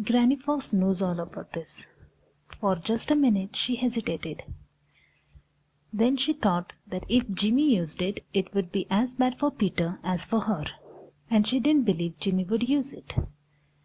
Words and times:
Granny 0.00 0.36
Fox 0.36 0.72
knows 0.72 1.02
all 1.02 1.18
about 1.18 1.54
this. 1.54 1.88
For 2.60 2.76
just 2.76 3.10
a 3.10 3.16
minute 3.16 3.56
she 3.56 3.74
hesitated. 3.74 4.44
Then 5.92 6.16
she 6.16 6.34
thought 6.34 6.72
that 6.86 7.04
if 7.08 7.28
Jimmy 7.32 7.74
used 7.74 8.00
it, 8.00 8.24
it 8.32 8.54
would 8.54 8.70
be 8.70 8.86
as 8.90 9.16
bad 9.16 9.40
for 9.40 9.50
Peter 9.50 9.98
as 10.04 10.24
for 10.24 10.42
her, 10.42 10.66
and 11.28 11.48
she 11.48 11.58
didn't 11.58 11.84
believe 11.86 12.20
Jimmy 12.20 12.44
would 12.44 12.68
use 12.68 12.92
it. 12.92 13.12